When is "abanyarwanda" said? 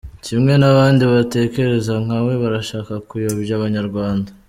3.59-4.29